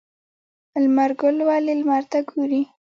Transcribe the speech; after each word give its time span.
لمر 0.83 1.11
ګل 1.19 1.37
ولې 1.47 1.73
لمر 1.79 2.03
ته 2.11 2.19
ګوري؟ 2.29 2.61